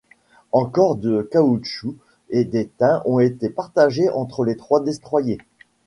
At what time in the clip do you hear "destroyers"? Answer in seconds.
4.83-5.37